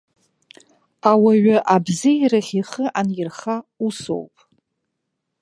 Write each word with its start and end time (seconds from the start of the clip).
Ауаҩы 1.11 1.57
абзеирахь 1.73 2.53
ихы 2.59 2.85
анирха 2.99 3.55
усоуп. 3.85 4.35